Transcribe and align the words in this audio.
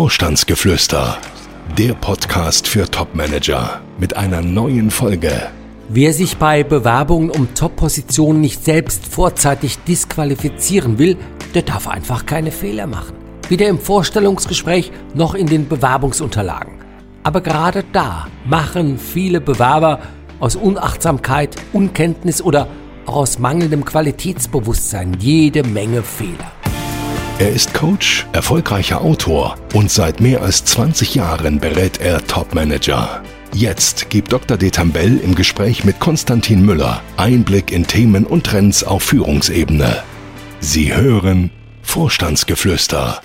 Vorstandsgeflüster, 0.00 1.18
der 1.76 1.92
Podcast 1.92 2.66
für 2.66 2.90
Topmanager 2.90 3.82
mit 3.98 4.16
einer 4.16 4.40
neuen 4.40 4.90
Folge. 4.90 5.50
Wer 5.90 6.14
sich 6.14 6.38
bei 6.38 6.64
Bewerbungen 6.64 7.28
um 7.28 7.52
Top-Positionen 7.54 8.40
nicht 8.40 8.64
selbst 8.64 9.04
vorzeitig 9.04 9.76
disqualifizieren 9.80 10.98
will, 10.98 11.18
der 11.54 11.60
darf 11.60 11.86
einfach 11.86 12.24
keine 12.24 12.50
Fehler 12.50 12.86
machen. 12.86 13.14
Weder 13.50 13.68
im 13.68 13.78
Vorstellungsgespräch 13.78 14.90
noch 15.12 15.34
in 15.34 15.46
den 15.46 15.68
Bewerbungsunterlagen. 15.68 16.78
Aber 17.22 17.42
gerade 17.42 17.84
da 17.92 18.26
machen 18.46 18.98
viele 18.98 19.42
Bewerber 19.42 20.00
aus 20.38 20.56
Unachtsamkeit, 20.56 21.56
Unkenntnis 21.74 22.40
oder 22.40 22.68
auch 23.04 23.16
aus 23.16 23.38
mangelndem 23.38 23.84
Qualitätsbewusstsein 23.84 25.18
jede 25.20 25.62
Menge 25.62 26.02
Fehler. 26.02 26.52
Er 27.40 27.52
ist 27.52 27.72
Coach, 27.72 28.26
erfolgreicher 28.34 29.00
Autor 29.00 29.56
und 29.72 29.90
seit 29.90 30.20
mehr 30.20 30.42
als 30.42 30.62
20 30.66 31.14
Jahren 31.14 31.58
berät 31.58 31.98
er 31.98 32.22
Topmanager. 32.26 33.22
Jetzt 33.54 34.10
gibt 34.10 34.34
Dr. 34.34 34.58
Detambell 34.58 35.16
im 35.16 35.34
Gespräch 35.34 35.82
mit 35.82 36.00
Konstantin 36.00 36.66
Müller 36.66 37.00
Einblick 37.16 37.72
in 37.72 37.86
Themen 37.86 38.26
und 38.26 38.44
Trends 38.44 38.84
auf 38.84 39.04
Führungsebene. 39.04 40.02
Sie 40.60 40.94
hören 40.94 41.50
Vorstandsgeflüster. 41.80 43.22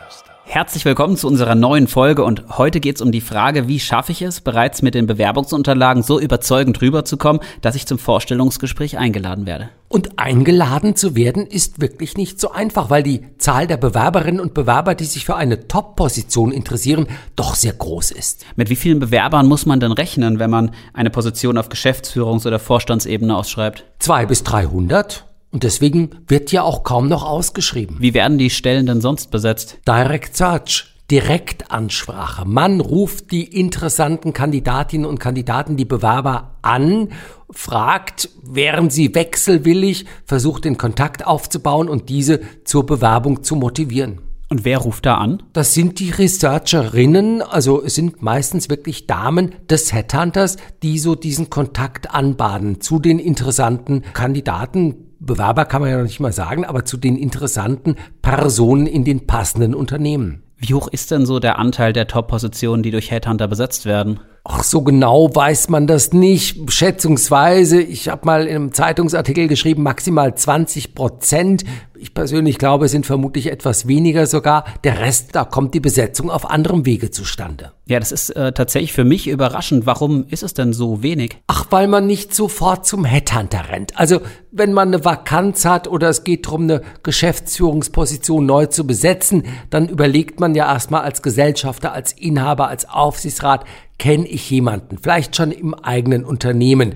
Herzlich 0.56 0.86
willkommen 0.86 1.18
zu 1.18 1.28
unserer 1.28 1.54
neuen 1.54 1.86
Folge 1.86 2.24
und 2.24 2.58
heute 2.58 2.80
geht 2.80 2.96
es 2.96 3.02
um 3.02 3.12
die 3.12 3.20
Frage, 3.20 3.68
wie 3.68 3.78
schaffe 3.78 4.14
ich 4.14 4.22
es, 4.22 4.40
bereits 4.40 4.82
mit 4.82 4.96
den 4.96 5.06
Bewerbungsunterlagen 5.06 6.02
so 6.02 6.18
überzeugend 6.18 6.82
rüberzukommen, 6.82 7.42
dass 7.60 7.76
ich 7.76 7.86
zum 7.86 8.00
Vorstellungsgespräch 8.00 8.98
eingeladen 8.98 9.46
werde. 9.46 9.70
Und 9.90 10.18
eingeladen 10.18 10.96
zu 10.96 11.14
werden 11.14 11.46
ist 11.46 11.82
wirklich 11.82 12.16
nicht 12.16 12.40
so 12.40 12.52
einfach, 12.52 12.90
weil 12.90 13.04
die 13.04 13.26
Zahl 13.38 13.68
der 13.68 13.76
Bewerberinnen 13.76 14.40
und 14.40 14.54
Bewerber, 14.54 14.96
die 14.96 15.04
sich 15.04 15.26
für 15.26 15.36
eine 15.36 15.68
Top-Position 15.68 16.54
interessieren, 16.54 17.08
doch 17.36 17.56
sehr 17.56 17.74
groß 17.74 18.12
ist. 18.12 18.46
Mit 18.56 18.70
wie 18.70 18.78
vielen 18.78 19.00
Bewerbern 19.00 19.48
muss 19.48 19.66
man 19.66 19.82
denn 19.82 19.92
rechnen, 19.92 20.40
wenn 20.40 20.52
man 20.52 20.72
eine 20.94 21.10
Position 21.10 21.58
auf 21.58 21.68
Geschäftsführungs- 21.68 22.48
oder 22.48 22.60
Vorstandsebene 22.60 23.36
ausschreibt? 23.36 23.84
Zwei 24.00 24.26
bis 24.26 24.44
dreihundert. 24.44 25.26
Und 25.56 25.64
deswegen 25.64 26.10
wird 26.28 26.52
ja 26.52 26.64
auch 26.64 26.84
kaum 26.84 27.08
noch 27.08 27.24
ausgeschrieben. 27.24 27.96
Wie 28.02 28.14
werden 28.14 28.38
die 28.38 28.50
Stellen 28.50 28.88
denn 28.88 29.00
sonst 29.00 29.32
besetzt? 29.32 29.78
Direct 29.88 30.36
Search. 30.36 30.88
Direktansprache. 31.10 32.44
Man 32.46 32.82
ruft 32.82 33.32
die 33.32 33.46
interessanten 33.46 34.34
Kandidatinnen 34.34 35.08
und 35.08 35.20
Kandidaten, 35.20 35.78
die 35.78 35.86
Bewerber 35.86 36.58
an, 36.62 37.14
fragt, 37.50 38.32
wären 38.44 38.90
sie 38.90 39.16
wechselwillig, 39.16 40.06
versucht 40.26 40.66
den 40.66 40.78
Kontakt 40.78 41.26
aufzubauen 41.26 41.88
und 41.88 42.10
diese 42.10 42.42
zur 42.66 42.86
Bewerbung 42.86 43.44
zu 43.44 43.56
motivieren. 43.56 44.20
Und 44.50 44.66
wer 44.66 44.80
ruft 44.80 45.06
da 45.06 45.16
an? 45.16 45.42
Das 45.54 45.74
sind 45.74 46.00
die 46.00 46.10
Researcherinnen, 46.10 47.42
also 47.42 47.82
es 47.82 47.96
sind 47.96 48.22
meistens 48.22 48.70
wirklich 48.70 49.08
Damen 49.08 49.56
des 49.70 49.94
Headhunters, 49.94 50.58
die 50.84 51.00
so 51.00 51.16
diesen 51.16 51.50
Kontakt 51.50 52.14
anbaden 52.14 52.82
zu 52.82 53.00
den 53.00 53.20
interessanten 53.20 54.02
Kandidaten, 54.14 55.15
Bewerber 55.20 55.66
kann 55.66 55.82
man 55.82 55.90
ja 55.92 55.98
noch 55.98 56.04
nicht 56.04 56.20
mal 56.20 56.34
sagen, 56.34 56.66
aber 56.66 56.86
zu 56.86 56.98
den 56.98 57.18
interessanten 57.18 57.96
Personen 58.22 58.88
in 58.88 59.04
den 59.04 59.28
passenden 59.28 59.74
Unternehmen. 59.74 60.44
Wie 60.58 60.74
hoch 60.74 60.88
ist 60.88 61.12
denn 61.12 61.26
so 61.26 61.40
der 61.40 61.60
Anteil 61.60 61.94
der 61.94 62.08
Top-Positionen, 62.08 62.84
die 62.84 62.92
durch 62.92 63.12
Headhunter 63.12 63.48
besetzt 63.48 63.86
werden? 63.86 64.20
Ach, 64.48 64.64
so 64.64 64.84
genau 64.84 65.34
weiß 65.34 65.70
man 65.70 65.88
das 65.88 66.14
nicht. 66.14 66.72
Schätzungsweise, 66.72 67.82
ich 67.82 68.10
habe 68.10 68.28
mal 68.28 68.46
in 68.46 68.56
einem 68.56 68.74
Zeitungsartikel 68.74 69.48
geschrieben, 69.48 69.82
maximal 69.82 70.36
20 70.36 70.94
Prozent. 70.94 71.64
Ich 71.98 72.14
persönlich 72.14 72.60
glaube, 72.60 72.86
es 72.86 72.92
sind 72.92 73.08
vermutlich 73.08 73.52
etwas 73.52 73.88
weniger 73.88 74.28
sogar. 74.28 74.66
Der 74.84 75.00
Rest, 75.00 75.36
da 75.36 75.46
kommt 75.46 75.74
die 75.74 75.80
Besetzung 75.80 76.30
auf 76.30 76.48
anderem 76.48 76.86
Wege 76.86 77.10
zustande. 77.10 77.72
Ja, 77.88 78.00
das 78.00 78.12
ist 78.12 78.32
äh, 78.32 78.52
tatsächlich 78.52 78.94
für 78.94 79.04
mich 79.04 79.28
überraschend. 79.28 79.88
Warum 79.88 80.26
ist 80.28 80.44
es 80.44 80.54
denn 80.54 80.74
so 80.74 81.02
wenig? 81.02 81.38
Ach, 81.48 81.66
weil 81.72 81.88
man 81.88 82.06
nicht 82.06 82.36
sofort 82.36 82.86
zum 82.86 83.06
Headhunter 83.06 83.70
rennt. 83.70 83.98
Also, 83.98 84.22
wenn 84.52 84.74
man 84.74 84.90
eine 84.90 85.04
Vakanz 85.04 85.66
hat 85.66 85.88
oder 85.88 86.10
es 86.10 86.24
geht 86.24 86.46
darum, 86.46 86.64
eine 86.64 86.82
Geschäftsführungsposition 87.04 88.46
neu 88.46 88.68
zu 88.68 88.86
besetzen, 88.86 89.44
dann 89.70 89.90
überlegt 89.90 90.40
man 90.40 90.54
ja 90.56 90.72
erstmal 90.72 91.02
als 91.02 91.22
Gesellschafter, 91.22 91.94
als 91.94 92.14
Inhaber, 92.14 92.68
als 92.68 92.88
Aufsichtsrat, 92.88 93.66
kenne 93.98 94.28
ich 94.28 94.50
jemanden, 94.50 94.98
vielleicht 94.98 95.36
schon 95.36 95.52
im 95.52 95.74
eigenen 95.74 96.26
Unternehmen. 96.26 96.96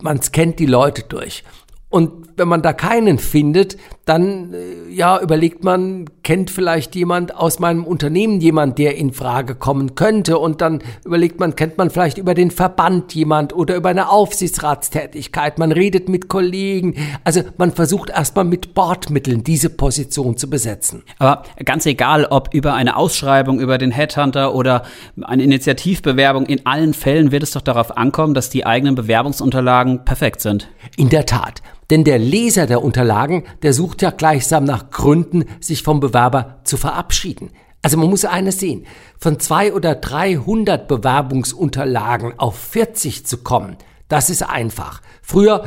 Man 0.00 0.20
kennt 0.20 0.58
die 0.58 0.66
Leute 0.66 1.02
durch. 1.08 1.44
Und 1.88 2.28
wenn 2.36 2.48
man 2.48 2.62
da 2.62 2.72
keinen 2.72 3.18
findet, 3.18 3.76
dann 4.04 4.52
äh, 4.52 4.92
ja 4.92 5.20
überlegt 5.20 5.62
man, 5.62 6.06
kennt 6.22 6.50
vielleicht 6.50 6.94
jemand 6.94 7.36
aus 7.36 7.58
meinem 7.58 7.84
Unternehmen 7.84 8.40
jemand, 8.40 8.78
der 8.78 8.96
in 8.96 9.12
Frage 9.12 9.54
kommen 9.54 9.94
könnte 9.94 10.38
und 10.38 10.60
dann 10.60 10.82
überlegt 11.04 11.38
man, 11.38 11.54
kennt 11.54 11.78
man 11.78 11.90
vielleicht 11.90 12.18
über 12.18 12.34
den 12.34 12.50
Verband 12.50 13.14
jemand 13.14 13.54
oder 13.54 13.76
über 13.76 13.90
eine 13.90 14.10
Aufsichtsratstätigkeit, 14.10 15.58
man 15.58 15.70
redet 15.70 16.08
mit 16.08 16.28
Kollegen, 16.28 16.96
also 17.22 17.42
man 17.58 17.72
versucht 17.72 18.10
erstmal 18.10 18.44
mit 18.44 18.74
Bordmitteln 18.74 19.44
diese 19.44 19.70
Position 19.70 20.36
zu 20.36 20.50
besetzen. 20.50 21.04
Aber 21.18 21.44
ganz 21.64 21.86
egal, 21.86 22.26
ob 22.26 22.52
über 22.52 22.74
eine 22.74 22.96
Ausschreibung, 22.96 23.60
über 23.60 23.78
den 23.78 23.92
Headhunter 23.92 24.54
oder 24.54 24.82
eine 25.22 25.44
Initiativbewerbung, 25.44 26.46
in 26.46 26.66
allen 26.66 26.94
Fällen 26.94 27.30
wird 27.30 27.44
es 27.44 27.52
doch 27.52 27.60
darauf 27.60 27.96
ankommen, 27.96 28.34
dass 28.34 28.50
die 28.50 28.66
eigenen 28.66 28.94
Bewerbungsunterlagen 28.96 30.04
perfekt 30.04 30.40
sind. 30.40 30.68
In 30.96 31.08
der 31.08 31.26
Tat. 31.26 31.62
Denn 31.92 32.04
der 32.04 32.18
Leser 32.18 32.66
der 32.66 32.82
Unterlagen, 32.82 33.44
der 33.62 33.74
sucht 33.74 33.91
ja 34.00 34.10
gleichsam 34.10 34.64
nach 34.64 34.90
Gründen, 34.90 35.44
sich 35.60 35.82
vom 35.82 36.00
Bewerber 36.00 36.60
zu 36.64 36.76
verabschieden. 36.78 37.50
Also 37.82 37.98
man 37.98 38.08
muss 38.08 38.24
eines 38.24 38.60
sehen, 38.60 38.86
von 39.18 39.40
zwei 39.40 39.74
oder 39.74 39.96
300 39.96 40.86
Bewerbungsunterlagen 40.86 42.38
auf 42.38 42.56
40 42.56 43.26
zu 43.26 43.38
kommen, 43.38 43.76
das 44.08 44.30
ist 44.30 44.42
einfach. 44.42 45.00
Früher, 45.22 45.64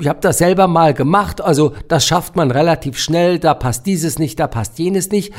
ich 0.00 0.08
habe 0.08 0.18
das 0.20 0.38
selber 0.38 0.66
mal 0.66 0.92
gemacht, 0.92 1.40
also 1.40 1.72
das 1.88 2.04
schafft 2.04 2.36
man 2.36 2.50
relativ 2.50 2.98
schnell, 2.98 3.38
da 3.38 3.54
passt 3.54 3.86
dieses 3.86 4.18
nicht, 4.18 4.40
da 4.40 4.48
passt 4.48 4.78
jenes 4.78 5.10
nicht. 5.10 5.32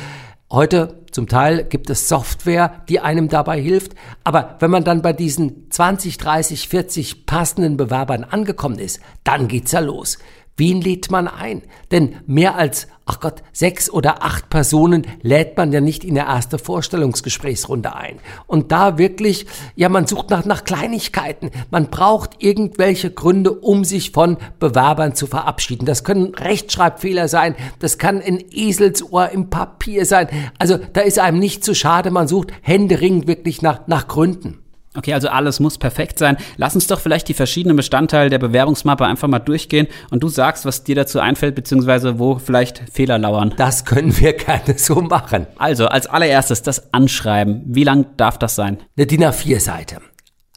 Heute 0.50 1.04
zum 1.12 1.28
Teil 1.28 1.66
gibt 1.66 1.90
es 1.90 2.08
Software, 2.08 2.84
die 2.88 3.02
einem 3.02 3.28
dabei 3.28 3.60
hilft. 3.60 3.96
Aber 4.24 4.56
wenn 4.60 4.72
man 4.72 4.86
dann 4.86 5.02
bei 5.02 5.12
diesen 5.12 5.70
20, 5.70 6.18
30, 6.18 6.70
40 6.70 7.26
passenden 7.26 7.76
Bewerbern 7.76 8.24
angekommen 8.24 8.80
ist, 8.80 9.02
dann 9.26 9.50
geht's 9.50 9.74
ja 9.74 9.82
los. 9.82 10.18
Wen 10.58 10.82
lädt 10.82 11.12
man 11.12 11.28
ein? 11.28 11.62
Denn 11.92 12.16
mehr 12.26 12.56
als, 12.56 12.88
ach 13.06 13.20
Gott, 13.20 13.44
sechs 13.54 13.92
oder 13.92 14.24
acht 14.24 14.50
Personen 14.50 15.06
lädt 15.22 15.56
man 15.56 15.72
ja 15.72 15.82
nicht 15.82 16.04
in 16.04 16.16
der 16.16 16.26
erste 16.26 16.58
Vorstellungsgesprächsrunde 16.58 17.96
ein. 17.96 18.18
Und 18.48 18.72
da 18.72 18.98
wirklich, 18.98 19.46
ja, 19.76 19.88
man 19.88 20.08
sucht 20.08 20.32
nach, 20.32 20.46
nach 20.46 20.64
Kleinigkeiten. 20.64 21.52
Man 21.70 21.92
braucht 21.92 22.38
irgendwelche 22.40 23.12
Gründe, 23.12 23.52
um 23.52 23.84
sich 23.84 24.12
von 24.12 24.38
Bewerbern 24.60 25.14
zu 25.14 25.28
verabschieden. 25.28 25.86
Das 25.86 26.04
können 26.04 26.34
Rechtschreibfehler 26.34 27.28
sein, 27.28 27.56
das 27.78 28.00
kann 28.00 28.20
ein 28.20 28.44
Eselsohr 28.50 29.30
im 29.30 29.52
Papier 29.52 30.08
sein. 30.08 30.28
Also 30.58 30.80
da 30.94 31.02
ist 31.02 31.20
einem 31.20 31.38
nicht 31.38 31.64
zu 31.64 31.76
schade, 31.76 32.10
man 32.10 32.28
sucht 32.28 32.52
händeringend 32.62 33.28
wirklich 33.28 33.62
nach, 33.62 33.86
nach 33.86 34.08
Gründen. 34.08 34.64
Okay, 34.98 35.14
also 35.14 35.30
alles 35.30 35.60
muss 35.60 35.78
perfekt 35.78 36.18
sein. 36.18 36.38
Lass 36.58 36.74
uns 36.74 36.88
doch 36.88 37.00
vielleicht 37.00 37.28
die 37.28 37.36
verschiedenen 37.36 37.78
Bestandteile 37.78 38.32
der 38.32 38.40
Bewerbungsmappe 38.40 39.06
einfach 39.06 39.28
mal 39.28 39.38
durchgehen 39.38 39.88
und 40.10 40.24
du 40.24 40.28
sagst, 40.28 40.66
was 40.66 40.84
dir 40.84 40.96
dazu 40.96 41.20
einfällt, 41.20 41.54
beziehungsweise 41.54 42.18
wo 42.18 42.40
vielleicht 42.40 42.82
Fehler 42.92 43.20
lauern. 43.20 43.54
Das 43.58 43.86
können 43.86 44.18
wir 44.20 44.34
gerne 44.38 44.78
so 44.78 45.02
machen. 45.02 45.46
Also, 45.58 45.86
als 45.86 46.08
allererstes 46.08 46.64
das 46.64 46.94
Anschreiben. 46.94 47.62
Wie 47.66 47.84
lang 47.84 48.08
darf 48.18 48.40
das 48.40 48.56
sein? 48.56 48.80
Eine 48.98 49.06
DIN 49.06 49.24
A4-Seite. 49.24 50.02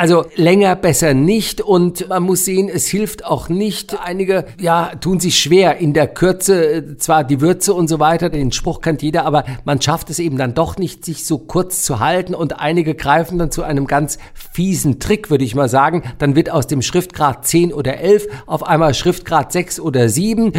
Also 0.00 0.25
länger 0.34 0.77
besser 0.77 1.12
nicht 1.12 1.61
und 1.61 2.09
man 2.09 2.22
muss 2.22 2.47
sehen, 2.47 2.71
es 2.72 2.87
hilft 2.87 3.27
auch 3.27 3.50
nicht. 3.50 4.00
Einige, 4.03 4.47
ja, 4.59 4.93
tun 4.99 5.21
sich 5.21 5.38
schwer 5.38 5.77
in 5.77 5.93
der 5.93 6.09
Kürze, 6.09 6.97
zwar 6.97 7.22
die 7.22 7.43
Würze 7.43 7.75
und 7.75 7.87
so 7.87 8.00
weiter, 8.00 8.31
den 8.31 8.50
Spruch 8.50 8.81
kennt 8.81 9.03
jeder, 9.03 9.27
aber 9.27 9.44
man 9.66 9.83
schafft 9.83 10.09
es 10.09 10.19
eben 10.19 10.39
dann 10.39 10.55
doch 10.55 10.78
nicht, 10.78 11.05
sich 11.05 11.27
so 11.27 11.37
kurz 11.37 11.83
zu 11.83 12.00
halten 12.00 12.34
und 12.34 12.60
einige 12.60 12.95
greifen 12.95 13.39
dann 13.39 13.51
zu 13.51 13.63
einem 13.63 13.86
ganz 13.86 14.16
fiesen 14.33 15.01
Trick, 15.01 15.28
würde 15.28 15.45
ich 15.45 15.54
mal 15.54 15.69
sagen. 15.69 16.03
Dann 16.16 16.34
wird 16.34 16.51
aus 16.51 16.66
dem 16.66 16.80
Schriftgrad 16.80 17.47
10 17.47 17.71
oder 17.71 17.98
11 17.98 18.27
auf 18.47 18.66
einmal 18.66 18.95
Schriftgrad 18.95 19.53
6 19.53 19.80
oder 19.80 20.09
7. 20.09 20.54
Äh, 20.54 20.59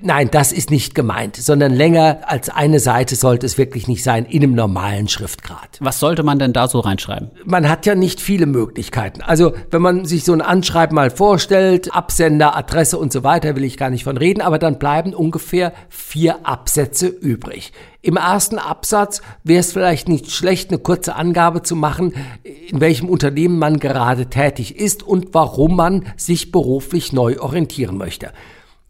nein, 0.00 0.28
das 0.30 0.52
ist 0.52 0.70
nicht 0.70 0.94
gemeint, 0.94 1.34
sondern 1.34 1.74
länger 1.74 2.20
als 2.24 2.50
eine 2.50 2.78
Seite 2.78 3.16
sollte 3.16 3.46
es 3.46 3.58
wirklich 3.58 3.88
nicht 3.88 4.04
sein 4.04 4.26
in 4.26 4.44
einem 4.44 4.54
normalen 4.54 5.08
Schriftgrad. 5.08 5.78
Was 5.80 5.98
sollte 5.98 6.22
man 6.22 6.38
denn 6.38 6.52
da 6.52 6.68
so 6.68 6.78
reinschreiben? 6.78 7.32
Man 7.44 7.68
hat 7.68 7.84
ja 7.84 7.96
nicht 7.96 8.20
viele 8.20 8.46
Möglichkeiten. 8.46 8.59
Möglichkeiten. 8.60 9.22
Also 9.22 9.54
wenn 9.70 9.80
man 9.80 10.04
sich 10.04 10.24
so 10.24 10.34
ein 10.34 10.42
Anschreiben 10.42 10.94
mal 10.94 11.10
vorstellt, 11.10 11.94
Absender, 11.94 12.54
Adresse 12.56 12.98
und 12.98 13.10
so 13.10 13.24
weiter, 13.24 13.56
will 13.56 13.64
ich 13.64 13.78
gar 13.78 13.88
nicht 13.88 14.04
von 14.04 14.18
reden, 14.18 14.42
aber 14.42 14.58
dann 14.58 14.78
bleiben 14.78 15.14
ungefähr 15.14 15.72
vier 15.88 16.46
Absätze 16.46 17.06
übrig. 17.06 17.72
Im 18.02 18.16
ersten 18.16 18.58
Absatz 18.58 19.22
wäre 19.44 19.60
es 19.60 19.72
vielleicht 19.72 20.08
nicht 20.08 20.30
schlecht, 20.30 20.70
eine 20.70 20.78
kurze 20.78 21.14
Angabe 21.16 21.62
zu 21.62 21.74
machen, 21.74 22.14
in 22.42 22.80
welchem 22.80 23.08
Unternehmen 23.08 23.58
man 23.58 23.78
gerade 23.78 24.26
tätig 24.26 24.76
ist 24.76 25.02
und 25.02 25.32
warum 25.32 25.76
man 25.76 26.06
sich 26.16 26.52
beruflich 26.52 27.12
neu 27.14 27.38
orientieren 27.40 27.96
möchte. 27.96 28.32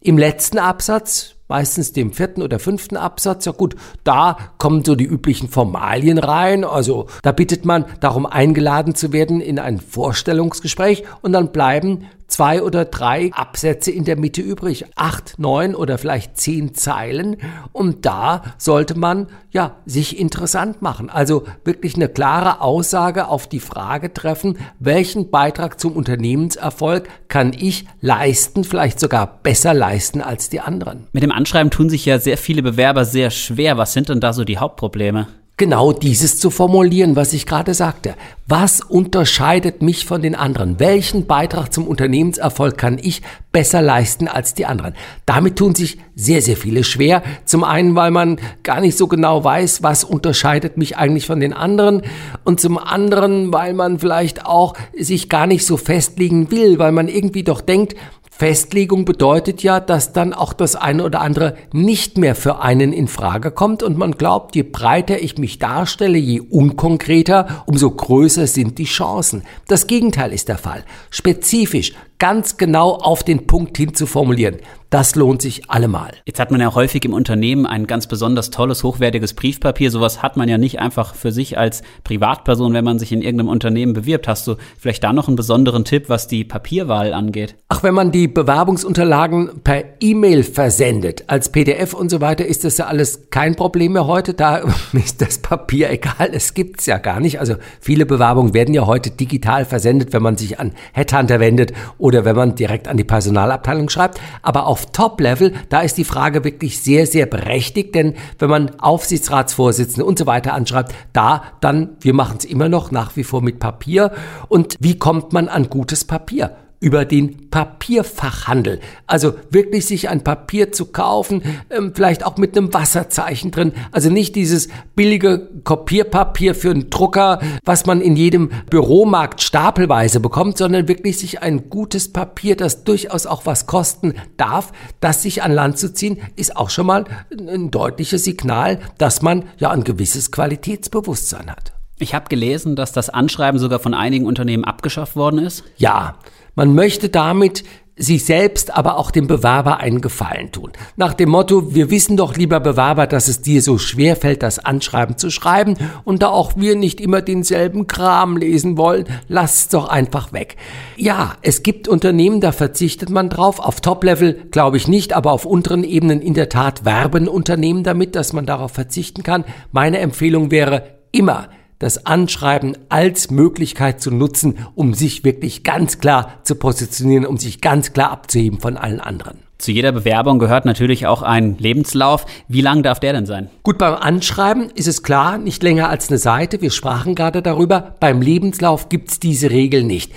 Im 0.00 0.18
letzten 0.18 0.58
Absatz 0.58 1.36
meistens 1.50 1.92
dem 1.92 2.12
vierten 2.12 2.40
oder 2.40 2.58
fünften 2.58 2.96
Absatz. 2.96 3.44
Ja 3.44 3.52
gut, 3.52 3.76
da 4.04 4.38
kommen 4.56 4.84
so 4.84 4.94
die 4.94 5.04
üblichen 5.04 5.48
Formalien 5.48 6.16
rein. 6.16 6.64
Also 6.64 7.08
da 7.22 7.32
bittet 7.32 7.66
man 7.66 7.84
darum 8.00 8.24
eingeladen 8.24 8.94
zu 8.94 9.12
werden 9.12 9.40
in 9.42 9.58
ein 9.58 9.80
Vorstellungsgespräch 9.80 11.04
und 11.20 11.32
dann 11.32 11.52
bleiben 11.52 12.06
zwei 12.30 12.62
oder 12.62 12.84
drei 12.84 13.30
Absätze 13.32 13.90
in 13.90 14.04
der 14.04 14.16
Mitte 14.16 14.40
übrig. 14.40 14.86
Acht, 14.94 15.34
neun 15.38 15.74
oder 15.74 15.98
vielleicht 15.98 16.38
zehn 16.38 16.74
Zeilen. 16.74 17.36
Und 17.72 18.06
da 18.06 18.42
sollte 18.56 18.98
man 18.98 19.26
ja 19.50 19.76
sich 19.84 20.18
interessant 20.18 20.80
machen. 20.80 21.10
Also 21.10 21.44
wirklich 21.64 21.96
eine 21.96 22.08
klare 22.08 22.60
Aussage 22.60 23.28
auf 23.28 23.48
die 23.48 23.60
Frage 23.60 24.14
treffen, 24.14 24.58
welchen 24.78 25.30
Beitrag 25.30 25.80
zum 25.80 25.92
Unternehmenserfolg 25.92 27.08
kann 27.28 27.52
ich 27.52 27.86
leisten, 28.00 28.64
vielleicht 28.64 29.00
sogar 29.00 29.40
besser 29.42 29.74
leisten 29.74 30.20
als 30.20 30.48
die 30.48 30.60
anderen. 30.60 31.08
Mit 31.12 31.22
dem 31.22 31.32
Anschreiben 31.32 31.70
tun 31.70 31.90
sich 31.90 32.04
ja 32.04 32.18
sehr 32.18 32.38
viele 32.38 32.62
Bewerber 32.62 33.04
sehr 33.04 33.30
schwer. 33.30 33.76
Was 33.76 33.92
sind 33.92 34.08
denn 34.08 34.20
da 34.20 34.32
so 34.32 34.44
die 34.44 34.58
Hauptprobleme? 34.58 35.26
Genau 35.60 35.92
dieses 35.92 36.38
zu 36.38 36.48
formulieren, 36.48 37.16
was 37.16 37.34
ich 37.34 37.44
gerade 37.44 37.74
sagte. 37.74 38.14
Was 38.48 38.80
unterscheidet 38.80 39.82
mich 39.82 40.06
von 40.06 40.22
den 40.22 40.34
anderen? 40.34 40.80
Welchen 40.80 41.26
Beitrag 41.26 41.70
zum 41.70 41.86
Unternehmenserfolg 41.86 42.78
kann 42.78 42.98
ich 43.00 43.20
besser 43.52 43.82
leisten 43.82 44.26
als 44.26 44.54
die 44.54 44.64
anderen? 44.64 44.94
Damit 45.26 45.56
tun 45.56 45.74
sich 45.74 45.98
sehr, 46.14 46.40
sehr 46.40 46.56
viele 46.56 46.82
schwer. 46.82 47.22
Zum 47.44 47.62
einen, 47.62 47.94
weil 47.94 48.10
man 48.10 48.40
gar 48.62 48.80
nicht 48.80 48.96
so 48.96 49.06
genau 49.06 49.44
weiß, 49.44 49.82
was 49.82 50.02
unterscheidet 50.02 50.78
mich 50.78 50.96
eigentlich 50.96 51.26
von 51.26 51.40
den 51.40 51.52
anderen. 51.52 52.02
Und 52.44 52.58
zum 52.58 52.78
anderen, 52.78 53.52
weil 53.52 53.74
man 53.74 53.98
vielleicht 53.98 54.46
auch 54.46 54.74
sich 54.98 55.28
gar 55.28 55.46
nicht 55.46 55.66
so 55.66 55.76
festlegen 55.76 56.50
will, 56.50 56.78
weil 56.78 56.92
man 56.92 57.06
irgendwie 57.06 57.44
doch 57.44 57.60
denkt, 57.60 57.94
Festlegung 58.40 59.04
bedeutet 59.04 59.62
ja, 59.62 59.80
dass 59.80 60.14
dann 60.14 60.32
auch 60.32 60.54
das 60.54 60.74
eine 60.74 61.04
oder 61.04 61.20
andere 61.20 61.56
nicht 61.74 62.16
mehr 62.16 62.34
für 62.34 62.62
einen 62.62 62.94
in 62.94 63.06
Frage 63.06 63.50
kommt 63.50 63.82
und 63.82 63.98
man 63.98 64.12
glaubt, 64.12 64.56
je 64.56 64.62
breiter 64.62 65.20
ich 65.20 65.36
mich 65.36 65.58
darstelle, 65.58 66.16
je 66.16 66.40
unkonkreter, 66.40 67.64
umso 67.66 67.90
größer 67.90 68.46
sind 68.46 68.78
die 68.78 68.84
Chancen. 68.84 69.42
Das 69.68 69.86
Gegenteil 69.86 70.32
ist 70.32 70.48
der 70.48 70.56
Fall. 70.56 70.86
Spezifisch, 71.10 71.92
ganz 72.20 72.58
genau 72.58 72.92
auf 72.92 73.24
den 73.24 73.48
Punkt 73.48 73.76
hin 73.76 73.94
zu 73.94 74.06
formulieren. 74.06 74.58
Das 74.90 75.14
lohnt 75.14 75.40
sich 75.40 75.70
allemal. 75.70 76.10
Jetzt 76.26 76.40
hat 76.40 76.50
man 76.50 76.60
ja 76.60 76.74
häufig 76.74 77.04
im 77.04 77.14
Unternehmen 77.14 77.64
ein 77.64 77.86
ganz 77.86 78.08
besonders 78.08 78.50
tolles, 78.50 78.82
hochwertiges 78.82 79.34
Briefpapier. 79.34 79.88
Sowas 79.88 80.20
hat 80.20 80.36
man 80.36 80.48
ja 80.48 80.58
nicht 80.58 80.80
einfach 80.80 81.14
für 81.14 81.30
sich 81.30 81.56
als 81.56 81.82
Privatperson, 82.02 82.74
wenn 82.74 82.84
man 82.84 82.98
sich 82.98 83.12
in 83.12 83.22
irgendeinem 83.22 83.50
Unternehmen 83.50 83.92
bewirbt. 83.92 84.26
Hast 84.26 84.48
du 84.48 84.56
vielleicht 84.76 85.04
da 85.04 85.12
noch 85.12 85.28
einen 85.28 85.36
besonderen 85.36 85.84
Tipp, 85.84 86.08
was 86.08 86.26
die 86.26 86.42
Papierwahl 86.42 87.12
angeht? 87.12 87.54
Ach, 87.68 87.84
wenn 87.84 87.94
man 87.94 88.10
die 88.10 88.26
Bewerbungsunterlagen 88.26 89.60
per 89.62 89.84
E-Mail 90.00 90.42
versendet, 90.42 91.22
als 91.28 91.52
PDF 91.52 91.94
und 91.94 92.10
so 92.10 92.20
weiter, 92.20 92.44
ist 92.44 92.64
das 92.64 92.76
ja 92.78 92.86
alles 92.86 93.30
kein 93.30 93.54
Problem 93.54 93.92
mehr 93.92 94.08
heute. 94.08 94.34
Da 94.34 94.56
ist 94.92 95.22
das 95.22 95.38
Papier 95.38 95.88
egal. 95.90 96.30
Es 96.32 96.52
gibt's 96.52 96.86
ja 96.86 96.98
gar 96.98 97.20
nicht. 97.20 97.38
Also 97.38 97.54
viele 97.80 98.06
Bewerbungen 98.06 98.54
werden 98.54 98.74
ja 98.74 98.86
heute 98.86 99.10
digital 99.10 99.64
versendet, 99.64 100.12
wenn 100.12 100.22
man 100.24 100.36
sich 100.36 100.58
an 100.58 100.72
Headhunter 100.94 101.38
wendet 101.38 101.72
oder 101.96 102.09
wenn 102.24 102.36
man 102.36 102.54
direkt 102.54 102.88
an 102.88 102.96
die 102.96 103.04
Personalabteilung 103.04 103.88
schreibt. 103.88 104.20
Aber 104.42 104.66
auf 104.66 104.86
Top-Level, 104.86 105.52
da 105.68 105.80
ist 105.80 105.98
die 105.98 106.04
Frage 106.04 106.44
wirklich 106.44 106.80
sehr, 106.80 107.06
sehr 107.06 107.26
berechtigt, 107.26 107.94
denn 107.94 108.14
wenn 108.38 108.50
man 108.50 108.80
Aufsichtsratsvorsitzende 108.80 110.04
und 110.04 110.18
so 110.18 110.26
weiter 110.26 110.54
anschreibt, 110.54 110.94
da 111.12 111.42
dann, 111.60 111.90
wir 112.00 112.14
machen 112.14 112.36
es 112.38 112.44
immer 112.44 112.68
noch 112.68 112.90
nach 112.90 113.16
wie 113.16 113.24
vor 113.24 113.42
mit 113.42 113.58
Papier. 113.58 114.12
Und 114.48 114.76
wie 114.80 114.98
kommt 114.98 115.32
man 115.32 115.48
an 115.48 115.70
gutes 115.70 116.04
Papier? 116.04 116.56
Über 116.80 117.04
den 117.04 117.50
Papierfachhandel. 117.50 118.80
Also 119.06 119.34
wirklich 119.50 119.84
sich 119.84 120.08
ein 120.08 120.24
Papier 120.24 120.72
zu 120.72 120.86
kaufen, 120.86 121.42
ähm, 121.68 121.92
vielleicht 121.94 122.24
auch 122.24 122.38
mit 122.38 122.56
einem 122.56 122.72
Wasserzeichen 122.72 123.50
drin. 123.50 123.72
Also 123.92 124.08
nicht 124.08 124.34
dieses 124.34 124.68
billige 124.96 125.48
Kopierpapier 125.62 126.54
für 126.54 126.70
einen 126.70 126.88
Drucker, 126.88 127.40
was 127.64 127.84
man 127.84 128.00
in 128.00 128.16
jedem 128.16 128.50
Büromarkt 128.70 129.42
stapelweise 129.42 130.20
bekommt, 130.20 130.56
sondern 130.56 130.88
wirklich 130.88 131.18
sich 131.18 131.42
ein 131.42 131.68
gutes 131.68 132.12
Papier, 132.12 132.56
das 132.56 132.82
durchaus 132.84 133.26
auch 133.26 133.44
was 133.44 133.66
kosten 133.66 134.14
darf, 134.38 134.72
das 135.00 135.22
sich 135.22 135.42
an 135.42 135.52
Land 135.52 135.78
zu 135.78 135.92
ziehen, 135.92 136.18
ist 136.36 136.56
auch 136.56 136.70
schon 136.70 136.86
mal 136.86 137.04
ein 137.30 137.70
deutliches 137.70 138.24
Signal, 138.24 138.80
dass 138.96 139.20
man 139.20 139.44
ja 139.58 139.70
ein 139.70 139.84
gewisses 139.84 140.32
Qualitätsbewusstsein 140.32 141.50
hat. 141.50 141.72
Ich 141.98 142.14
habe 142.14 142.30
gelesen, 142.30 142.76
dass 142.76 142.92
das 142.92 143.10
Anschreiben 143.10 143.60
sogar 143.60 143.78
von 143.78 143.92
einigen 143.92 144.24
Unternehmen 144.24 144.64
abgeschafft 144.64 145.16
worden 145.16 145.38
ist. 145.38 145.64
Ja, 145.76 146.16
man 146.60 146.74
möchte 146.74 147.08
damit 147.08 147.64
sich 147.96 148.26
selbst, 148.26 148.76
aber 148.76 148.98
auch 148.98 149.12
dem 149.12 149.26
Bewerber 149.26 149.78
einen 149.78 150.02
Gefallen 150.02 150.52
tun. 150.52 150.72
Nach 150.94 151.14
dem 151.14 151.30
Motto, 151.30 151.74
wir 151.74 151.90
wissen 151.90 152.18
doch, 152.18 152.36
lieber 152.36 152.60
Bewerber, 152.60 153.06
dass 153.06 153.28
es 153.28 153.40
dir 153.40 153.62
so 153.62 153.78
schwer 153.78 154.14
fällt, 154.14 154.42
das 154.42 154.58
Anschreiben 154.58 155.16
zu 155.16 155.30
schreiben 155.30 155.78
und 156.04 156.20
da 156.20 156.28
auch 156.28 156.52
wir 156.56 156.76
nicht 156.76 157.00
immer 157.00 157.22
denselben 157.22 157.86
Kram 157.86 158.36
lesen 158.36 158.76
wollen, 158.76 159.06
lass 159.26 159.54
es 159.54 159.68
doch 159.68 159.88
einfach 159.88 160.34
weg. 160.34 160.56
Ja, 160.98 161.32
es 161.40 161.62
gibt 161.62 161.88
Unternehmen, 161.88 162.42
da 162.42 162.52
verzichtet 162.52 163.08
man 163.08 163.30
drauf. 163.30 163.58
Auf 163.58 163.80
Top-Level 163.80 164.34
glaube 164.50 164.76
ich 164.76 164.86
nicht, 164.86 165.14
aber 165.14 165.32
auf 165.32 165.46
unteren 165.46 165.82
Ebenen 165.82 166.20
in 166.20 166.34
der 166.34 166.50
Tat 166.50 166.84
werben 166.84 167.26
Unternehmen 167.26 167.84
damit, 167.84 168.14
dass 168.16 168.34
man 168.34 168.44
darauf 168.44 168.72
verzichten 168.72 169.22
kann. 169.22 169.46
Meine 169.72 169.96
Empfehlung 169.96 170.50
wäre 170.50 170.98
immer, 171.10 171.48
das 171.80 172.06
Anschreiben 172.06 172.76
als 172.88 173.30
Möglichkeit 173.30 174.00
zu 174.00 174.12
nutzen, 174.12 174.58
um 174.76 174.94
sich 174.94 175.24
wirklich 175.24 175.64
ganz 175.64 175.98
klar 175.98 176.34
zu 176.44 176.54
positionieren, 176.54 177.26
um 177.26 177.38
sich 177.38 177.60
ganz 177.60 177.92
klar 177.92 178.12
abzuheben 178.12 178.60
von 178.60 178.76
allen 178.76 179.00
anderen. 179.00 179.38
Zu 179.58 179.72
jeder 179.72 179.92
Bewerbung 179.92 180.38
gehört 180.38 180.64
natürlich 180.64 181.06
auch 181.06 181.22
ein 181.22 181.56
Lebenslauf. 181.58 182.24
Wie 182.48 182.60
lang 182.60 182.82
darf 182.82 183.00
der 183.00 183.12
denn 183.12 183.26
sein? 183.26 183.50
Gut, 183.62 183.76
beim 183.76 183.94
Anschreiben 183.94 184.70
ist 184.74 184.88
es 184.88 185.02
klar, 185.02 185.36
nicht 185.36 185.62
länger 185.62 185.88
als 185.88 186.08
eine 186.08 186.18
Seite. 186.18 186.62
Wir 186.62 186.70
sprachen 186.70 187.14
gerade 187.14 187.42
darüber. 187.42 187.96
Beim 188.00 188.22
Lebenslauf 188.22 188.88
gibt's 188.88 189.18
diese 189.18 189.50
Regel 189.50 189.82
nicht. 189.82 190.12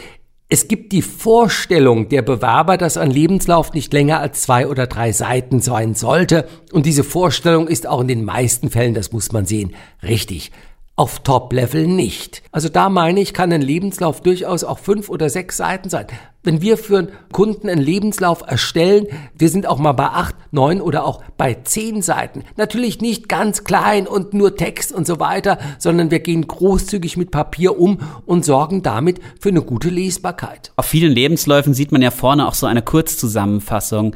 Es 0.47 0.67
gibt 0.67 0.91
die 0.91 1.01
Vorstellung 1.01 2.09
der 2.09 2.21
Bewerber, 2.21 2.77
dass 2.77 2.95
ein 2.95 3.09
Lebenslauf 3.09 3.73
nicht 3.73 3.91
länger 3.91 4.19
als 4.19 4.43
zwei 4.43 4.67
oder 4.67 4.87
drei 4.87 5.11
Seiten 5.11 5.61
sein 5.61 5.93
sollte. 5.93 6.47
Und 6.71 6.85
diese 6.85 7.03
Vorstellung 7.03 7.67
ist 7.67 7.87
auch 7.87 8.01
in 8.01 8.07
den 8.07 8.23
meisten 8.23 8.69
Fällen, 8.69 8.93
das 8.93 9.11
muss 9.11 9.31
man 9.31 9.45
sehen, 9.45 9.73
richtig 10.03 10.51
auf 10.95 11.19
Top-Level 11.19 11.87
nicht. 11.87 12.43
Also 12.51 12.69
da 12.69 12.89
meine 12.89 13.19
ich, 13.19 13.33
kann 13.33 13.51
ein 13.51 13.61
Lebenslauf 13.61 14.21
durchaus 14.21 14.63
auch 14.63 14.77
fünf 14.77 15.09
oder 15.09 15.29
sechs 15.29 15.57
Seiten 15.57 15.89
sein. 15.89 16.07
Wenn 16.43 16.61
wir 16.61 16.77
für 16.77 16.99
einen 16.99 17.11
Kunden 17.31 17.69
einen 17.69 17.81
Lebenslauf 17.81 18.43
erstellen, 18.45 19.07
wir 19.35 19.49
sind 19.49 19.65
auch 19.65 19.79
mal 19.79 19.93
bei 19.93 20.07
acht, 20.07 20.35
neun 20.51 20.81
oder 20.81 21.05
auch 21.05 21.23
bei 21.37 21.53
zehn 21.63 22.01
Seiten. 22.01 22.43
Natürlich 22.57 22.99
nicht 22.99 23.29
ganz 23.29 23.63
klein 23.63 24.07
und 24.07 24.33
nur 24.33 24.57
Text 24.57 24.91
und 24.91 25.07
so 25.07 25.21
weiter, 25.21 25.57
sondern 25.79 26.11
wir 26.11 26.19
gehen 26.19 26.45
großzügig 26.45 27.15
mit 27.15 27.31
Papier 27.31 27.79
um 27.79 27.99
und 28.25 28.43
sorgen 28.43 28.83
damit 28.83 29.21
für 29.39 29.49
eine 29.49 29.61
gute 29.61 29.89
Lesbarkeit. 29.89 30.73
Auf 30.75 30.85
vielen 30.85 31.13
Lebensläufen 31.13 31.73
sieht 31.73 31.93
man 31.93 32.01
ja 32.01 32.11
vorne 32.11 32.45
auch 32.45 32.55
so 32.55 32.67
eine 32.67 32.81
Kurzzusammenfassung. 32.81 34.13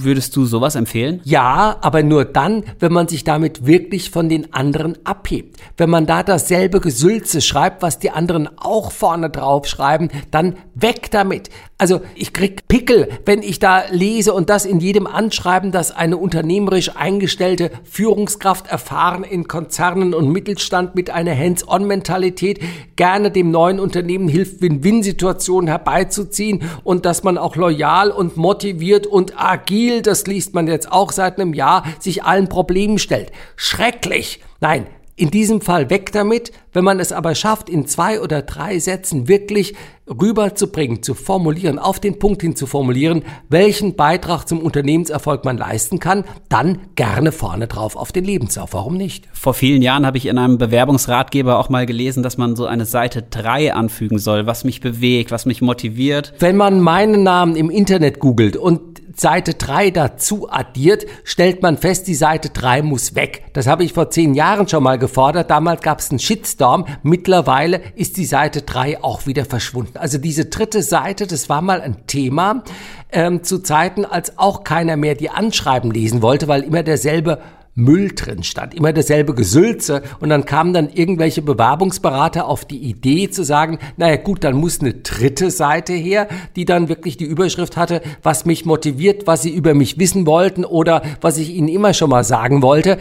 Würdest 0.00 0.36
du 0.36 0.44
sowas 0.44 0.76
empfehlen? 0.76 1.20
Ja, 1.24 1.76
aber 1.80 2.04
nur 2.04 2.24
dann, 2.24 2.62
wenn 2.78 2.92
man 2.92 3.08
sich 3.08 3.24
damit 3.24 3.66
wirklich 3.66 4.10
von 4.10 4.28
den 4.28 4.52
anderen 4.52 4.96
abhebt. 5.04 5.56
Wenn 5.76 5.90
man 5.90 6.06
da 6.06 6.22
dasselbe 6.22 6.80
Gesülze 6.80 7.40
schreibt, 7.40 7.82
was 7.82 7.98
die 7.98 8.10
anderen 8.10 8.48
auch 8.58 8.92
vorne 8.92 9.28
drauf 9.28 9.66
schreiben, 9.66 10.08
dann 10.30 10.54
weg 10.76 11.10
damit. 11.10 11.50
Also 11.80 12.00
ich 12.14 12.32
krieg 12.32 12.66
Pickel, 12.68 13.08
wenn 13.24 13.42
ich 13.42 13.60
da 13.60 13.84
lese 13.90 14.32
und 14.34 14.50
das 14.50 14.64
in 14.64 14.80
jedem 14.80 15.06
Anschreiben, 15.06 15.70
dass 15.72 15.92
eine 15.92 16.16
unternehmerisch 16.16 16.96
eingestellte 16.96 17.70
Führungskraft 17.84 18.66
erfahren 18.66 19.22
in 19.24 19.46
Konzernen 19.46 20.12
und 20.12 20.30
Mittelstand 20.30 20.94
mit 20.96 21.10
einer 21.10 21.36
Hands-on-Mentalität 21.36 22.60
gerne 22.96 23.30
dem 23.30 23.50
neuen 23.52 23.78
Unternehmen 23.78 24.28
hilft, 24.28 24.60
Win-Win-Situationen 24.60 25.68
herbeizuziehen 25.68 26.62
und 26.82 27.04
dass 27.04 27.22
man 27.22 27.38
auch 27.38 27.54
loyal 27.54 28.10
und 28.10 28.36
motiviert 28.36 29.06
und 29.06 29.40
agil, 29.40 29.87
das 30.02 30.26
liest 30.26 30.54
man 30.54 30.66
jetzt 30.66 30.90
auch 30.90 31.12
seit 31.12 31.38
einem 31.38 31.54
Jahr, 31.54 31.84
sich 31.98 32.24
allen 32.24 32.48
Problemen 32.48 32.98
stellt. 32.98 33.32
Schrecklich. 33.56 34.40
Nein, 34.60 34.86
in 35.16 35.30
diesem 35.30 35.60
Fall 35.60 35.90
weg 35.90 36.12
damit. 36.12 36.52
Wenn 36.72 36.84
man 36.84 37.00
es 37.00 37.12
aber 37.12 37.34
schafft, 37.34 37.68
in 37.68 37.86
zwei 37.86 38.20
oder 38.20 38.42
drei 38.42 38.78
Sätzen 38.78 39.26
wirklich 39.26 39.74
rüberzubringen, 40.08 41.02
zu 41.02 41.14
formulieren, 41.14 41.78
auf 41.78 42.00
den 42.00 42.18
Punkt 42.18 42.42
hin 42.42 42.56
zu 42.56 42.66
formulieren, 42.66 43.24
welchen 43.48 43.94
Beitrag 43.94 44.44
zum 44.44 44.60
Unternehmenserfolg 44.60 45.44
man 45.44 45.58
leisten 45.58 45.98
kann, 45.98 46.24
dann 46.48 46.78
gerne 46.94 47.32
vorne 47.32 47.66
drauf 47.66 47.96
auf 47.96 48.12
den 48.12 48.24
Lebenslauf. 48.24 48.72
Warum 48.72 48.96
nicht? 48.96 49.28
Vor 49.32 49.54
vielen 49.54 49.82
Jahren 49.82 50.06
habe 50.06 50.18
ich 50.18 50.26
in 50.26 50.38
einem 50.38 50.56
Bewerbungsratgeber 50.56 51.58
auch 51.58 51.68
mal 51.68 51.84
gelesen, 51.84 52.22
dass 52.22 52.38
man 52.38 52.56
so 52.56 52.66
eine 52.66 52.84
Seite 52.84 53.22
3 53.22 53.74
anfügen 53.74 54.18
soll, 54.18 54.46
was 54.46 54.64
mich 54.64 54.80
bewegt, 54.80 55.30
was 55.30 55.46
mich 55.46 55.60
motiviert. 55.60 56.32
Wenn 56.38 56.56
man 56.56 56.80
meinen 56.80 57.22
Namen 57.22 57.56
im 57.56 57.70
Internet 57.70 58.18
googelt 58.20 58.56
und 58.56 58.87
Seite 59.20 59.54
3 59.54 59.90
dazu 59.90 60.48
addiert, 60.50 61.06
stellt 61.24 61.62
man 61.62 61.76
fest, 61.76 62.06
die 62.06 62.14
Seite 62.14 62.50
3 62.50 62.82
muss 62.82 63.14
weg. 63.14 63.44
Das 63.52 63.66
habe 63.66 63.82
ich 63.82 63.92
vor 63.92 64.10
zehn 64.10 64.34
Jahren 64.34 64.68
schon 64.68 64.82
mal 64.82 64.98
gefordert. 64.98 65.50
Damals 65.50 65.82
gab 65.82 65.98
es 65.98 66.10
einen 66.10 66.20
Shitstorm. 66.20 66.86
Mittlerweile 67.02 67.80
ist 67.96 68.16
die 68.16 68.24
Seite 68.24 68.62
3 68.62 69.02
auch 69.02 69.26
wieder 69.26 69.44
verschwunden. 69.44 69.98
Also 69.98 70.18
diese 70.18 70.44
dritte 70.44 70.82
Seite, 70.82 71.26
das 71.26 71.48
war 71.48 71.62
mal 71.62 71.80
ein 71.80 72.06
Thema 72.06 72.62
ähm, 73.10 73.42
zu 73.42 73.58
Zeiten, 73.58 74.04
als 74.04 74.38
auch 74.38 74.62
keiner 74.62 74.96
mehr 74.96 75.14
die 75.14 75.30
Anschreiben 75.30 75.90
lesen 75.90 76.22
wollte, 76.22 76.46
weil 76.46 76.62
immer 76.62 76.82
derselbe 76.82 77.40
Müll 77.78 78.10
drin 78.14 78.42
stand, 78.42 78.74
immer 78.74 78.92
dasselbe 78.92 79.34
Gesülze 79.34 80.02
und 80.18 80.30
dann 80.30 80.44
kamen 80.44 80.72
dann 80.72 80.90
irgendwelche 80.92 81.42
Bewerbungsberater 81.42 82.46
auf 82.46 82.64
die 82.64 82.78
Idee 82.78 83.30
zu 83.30 83.44
sagen, 83.44 83.78
naja 83.96 84.16
gut, 84.16 84.42
dann 84.42 84.56
muss 84.56 84.80
eine 84.80 84.94
dritte 84.94 85.52
Seite 85.52 85.92
her, 85.92 86.26
die 86.56 86.64
dann 86.64 86.88
wirklich 86.88 87.16
die 87.16 87.24
Überschrift 87.24 87.76
hatte, 87.76 88.02
was 88.22 88.44
mich 88.44 88.66
motiviert, 88.66 89.28
was 89.28 89.42
sie 89.42 89.54
über 89.54 89.74
mich 89.74 89.96
wissen 89.98 90.26
wollten 90.26 90.64
oder 90.64 91.02
was 91.20 91.38
ich 91.38 91.50
ihnen 91.50 91.68
immer 91.68 91.94
schon 91.94 92.10
mal 92.10 92.24
sagen 92.24 92.62
wollte. 92.62 92.98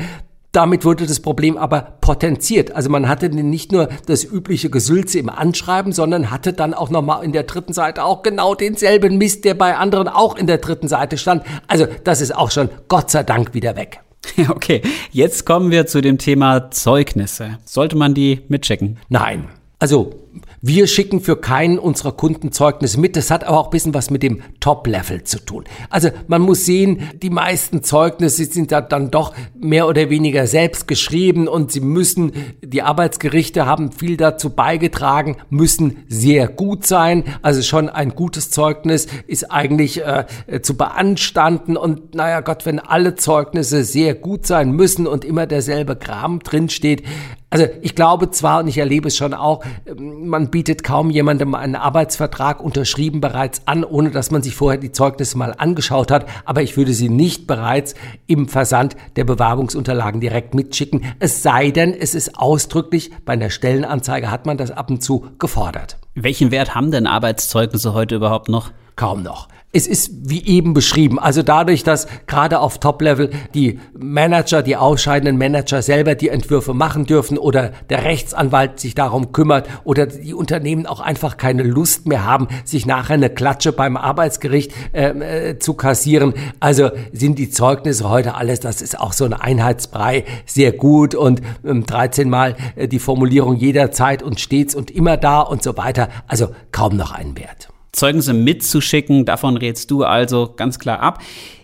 Damit 0.51 0.85
wurde 0.85 1.07
das 1.07 1.19
Problem 1.19 1.57
aber 1.57 1.97
potenziert. 1.99 2.71
Also 2.75 2.89
man 2.89 3.09
hatte 3.09 3.29
nicht 3.29 3.71
nur 3.71 3.89
das 4.05 4.23
übliche 4.23 4.69
Gesülze 4.69 5.19
im 5.19 5.29
Anschreiben, 5.29 5.91
sondern 5.91 6.29
hatte 6.31 6.53
dann 6.53 6.73
auch 6.73 6.89
nochmal 6.89 7.23
in 7.23 7.31
der 7.31 7.43
dritten 7.43 7.73
Seite 7.73 8.03
auch 8.03 8.21
genau 8.21 8.53
denselben 8.53 9.17
Mist, 9.17 9.43
der 9.43 9.55
bei 9.55 9.75
anderen 9.75 10.07
auch 10.07 10.37
in 10.37 10.47
der 10.47 10.59
dritten 10.59 10.87
Seite 10.87 11.17
stand. 11.17 11.43
Also 11.67 11.87
das 12.03 12.21
ist 12.21 12.35
auch 12.35 12.51
schon 12.51 12.69
Gott 12.87 13.09
sei 13.09 13.23
Dank 13.23 13.53
wieder 13.55 13.75
weg. 13.75 14.01
Okay, 14.49 14.81
jetzt 15.11 15.45
kommen 15.45 15.71
wir 15.71 15.87
zu 15.87 16.01
dem 16.01 16.17
Thema 16.17 16.69
Zeugnisse. 16.71 17.57
Sollte 17.65 17.95
man 17.95 18.13
die 18.13 18.41
mitchecken? 18.47 18.97
Nein. 19.09 19.49
Also 19.79 20.26
wir 20.67 20.87
schicken 20.87 21.21
für 21.21 21.37
keinen 21.37 21.79
unserer 21.79 22.11
Kunden 22.11 22.51
Zeugnisse 22.51 22.99
mit. 22.99 23.15
Das 23.15 23.31
hat 23.31 23.45
aber 23.45 23.57
auch 23.57 23.65
ein 23.67 23.71
bisschen 23.71 23.93
was 23.93 24.09
mit 24.09 24.21
dem 24.21 24.41
Top-Level 24.59 25.23
zu 25.23 25.39
tun. 25.39 25.63
Also 25.89 26.09
man 26.27 26.41
muss 26.41 26.65
sehen, 26.65 27.09
die 27.21 27.29
meisten 27.29 27.83
Zeugnisse 27.83 28.45
sind 28.45 28.71
da 28.71 28.81
dann 28.81 29.09
doch 29.09 29.33
mehr 29.57 29.87
oder 29.87 30.09
weniger 30.09 30.45
selbst 30.45 30.87
geschrieben 30.87 31.47
und 31.47 31.71
sie 31.71 31.79
müssen, 31.79 32.33
die 32.61 32.81
Arbeitsgerichte 32.81 33.65
haben 33.65 33.93
viel 33.93 34.17
dazu 34.17 34.49
beigetragen, 34.49 35.37
müssen 35.49 36.03
sehr 36.09 36.47
gut 36.47 36.85
sein. 36.85 37.23
Also 37.41 37.61
schon 37.61 37.87
ein 37.87 38.09
gutes 38.09 38.51
Zeugnis 38.51 39.07
ist 39.25 39.49
eigentlich 39.51 40.03
äh, 40.03 40.25
zu 40.61 40.75
beanstanden 40.75 41.77
und 41.77 42.13
naja 42.15 42.41
Gott, 42.41 42.65
wenn 42.65 42.79
alle 42.79 43.15
Zeugnisse 43.15 43.85
sehr 43.85 44.15
gut 44.15 44.45
sein 44.45 44.71
müssen 44.71 45.07
und 45.07 45.23
immer 45.23 45.47
derselbe 45.47 45.95
Kram 45.95 46.39
drinsteht, 46.39 47.03
also 47.49 47.65
ich 47.81 47.95
glaube 47.95 48.29
zwar 48.31 48.59
und 48.59 48.67
ich 48.67 48.77
erlebe 48.77 49.07
es 49.07 49.15
schon 49.15 49.33
auch, 49.33 49.63
ähm, 49.85 50.27
man 50.27 50.49
bietet 50.49 50.83
kaum 50.83 51.09
jemandem 51.09 51.55
einen 51.55 51.75
Arbeitsvertrag 51.75 52.61
unterschrieben 52.61 53.21
bereits 53.21 53.61
an, 53.65 53.83
ohne 53.83 54.11
dass 54.11 54.31
man 54.31 54.41
sich 54.41 54.55
vorher 54.55 54.79
die 54.79 54.91
Zeugnisse 54.91 55.37
mal 55.37 55.53
angeschaut 55.57 56.11
hat, 56.11 56.25
aber 56.45 56.61
ich 56.61 56.75
würde 56.75 56.93
sie 56.93 57.09
nicht 57.09 57.47
bereits 57.47 57.95
im 58.27 58.47
Versand 58.49 58.97
der 59.15 59.23
Bewerbungsunterlagen 59.23 60.19
direkt 60.19 60.53
mitschicken, 60.53 61.05
es 61.19 61.41
sei 61.41 61.71
denn, 61.71 61.93
es 61.93 62.15
ist 62.15 62.37
ausdrücklich, 62.37 63.11
bei 63.25 63.33
einer 63.33 63.49
Stellenanzeige 63.49 64.29
hat 64.29 64.45
man 64.45 64.57
das 64.57 64.71
ab 64.71 64.89
und 64.89 65.01
zu 65.01 65.27
gefordert. 65.39 65.97
Welchen 66.15 66.51
Wert 66.51 66.75
haben 66.75 66.91
denn 66.91 67.07
Arbeitszeugnisse 67.07 67.93
heute 67.93 68.15
überhaupt 68.15 68.49
noch? 68.49 68.71
Kaum 68.95 69.23
noch. 69.23 69.47
Es 69.73 69.85
ist 69.85 70.11
wie 70.29 70.45
eben 70.45 70.73
beschrieben. 70.73 71.19
Also 71.19 71.43
dadurch, 71.43 71.83
dass 71.83 72.07
gerade 72.25 72.61
auf 72.61 72.79
Top-Level 72.79 73.31
die 73.53 73.81
Manager, 73.93 74.63
die 74.63 74.77
ausscheidenden 74.77 75.37
Manager 75.37 75.81
selber 75.81 76.15
die 76.15 76.29
Entwürfe 76.29 76.73
machen 76.73 77.05
dürfen 77.05 77.37
oder 77.37 77.73
der 77.89 78.05
Rechtsanwalt 78.05 78.79
sich 78.79 78.95
darum 78.95 79.33
kümmert 79.33 79.67
oder 79.83 80.05
die 80.05 80.33
Unternehmen 80.33 80.85
auch 80.85 81.01
einfach 81.01 81.35
keine 81.35 81.63
Lust 81.63 82.07
mehr 82.07 82.23
haben, 82.23 82.47
sich 82.63 82.85
nachher 82.85 83.15
eine 83.15 83.29
Klatsche 83.29 83.73
beim 83.73 83.97
Arbeitsgericht 83.97 84.71
äh, 84.93 85.49
äh, 85.49 85.59
zu 85.59 85.73
kassieren. 85.73 86.33
Also 86.61 86.89
sind 87.11 87.37
die 87.37 87.49
Zeugnisse 87.49 88.09
heute 88.09 88.35
alles, 88.35 88.61
das 88.61 88.81
ist 88.81 88.97
auch 88.97 89.11
so 89.11 89.25
ein 89.25 89.33
Einheitsbrei, 89.33 90.23
sehr 90.45 90.71
gut 90.71 91.13
und 91.13 91.41
ähm, 91.65 91.85
13 91.85 92.29
Mal 92.29 92.55
äh, 92.77 92.87
die 92.87 92.99
Formulierung 92.99 93.57
jederzeit 93.57 94.23
und 94.23 94.39
stets 94.39 94.75
und 94.75 94.91
immer 94.91 95.17
da 95.17 95.41
und 95.41 95.61
so 95.61 95.75
weiter. 95.75 96.07
Also 96.25 96.47
kaum 96.71 96.95
noch 96.95 97.11
einen 97.11 97.37
Wert. 97.37 97.67
Zeugnisse 97.97 98.33
mitzuschicken. 98.33 99.25
Davon 99.25 99.57
rätst 99.57 99.91
du 99.91 100.03
also 100.03 100.53
ganz 100.55 100.79
klar 100.79 100.99
ab. 101.01 101.21